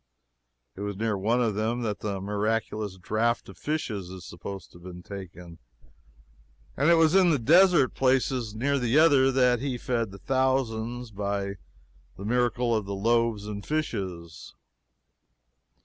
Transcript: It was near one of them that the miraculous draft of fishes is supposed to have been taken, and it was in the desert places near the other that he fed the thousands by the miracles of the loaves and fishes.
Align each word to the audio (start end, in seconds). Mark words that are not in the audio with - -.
It 0.75 0.81
was 0.81 0.97
near 0.97 1.15
one 1.15 1.43
of 1.43 1.53
them 1.53 1.83
that 1.83 1.99
the 1.99 2.19
miraculous 2.19 2.97
draft 2.97 3.47
of 3.49 3.57
fishes 3.59 4.09
is 4.09 4.25
supposed 4.25 4.71
to 4.71 4.79
have 4.79 4.83
been 4.83 5.03
taken, 5.03 5.59
and 6.75 6.89
it 6.89 6.95
was 6.95 7.13
in 7.13 7.29
the 7.29 7.37
desert 7.37 7.93
places 7.93 8.55
near 8.55 8.79
the 8.79 8.97
other 8.97 9.31
that 9.31 9.59
he 9.59 9.77
fed 9.77 10.09
the 10.09 10.17
thousands 10.17 11.11
by 11.11 11.57
the 12.17 12.25
miracles 12.25 12.79
of 12.79 12.85
the 12.87 12.95
loaves 12.95 13.45
and 13.45 13.63
fishes. 13.63 14.55